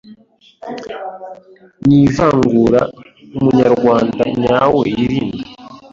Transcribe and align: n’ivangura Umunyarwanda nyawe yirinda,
n’ivangura 1.87 2.81
Umunyarwanda 3.35 4.23
nyawe 4.41 4.83
yirinda, 4.97 5.45